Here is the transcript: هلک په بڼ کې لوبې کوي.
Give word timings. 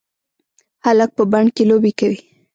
هلک 0.85 1.09
په 1.17 1.23
بڼ 1.31 1.45
کې 1.55 1.63
لوبې 1.69 1.91
کوي. 1.99 2.19